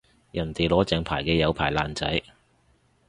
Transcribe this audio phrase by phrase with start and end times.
[0.31, 2.23] 人哋攞正牌嘅有牌爛仔